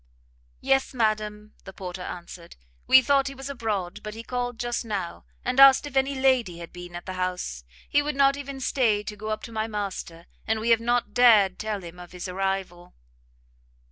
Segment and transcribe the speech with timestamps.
[0.61, 2.55] "Yes, madam," the porter answered;
[2.87, 6.57] "we thought he was abroad, but he called just now, and asked if any lady
[6.57, 7.63] had been at the house.
[7.87, 11.13] He would not even stay to go up to my master, and we have not
[11.13, 12.95] dared tell him of his arrival."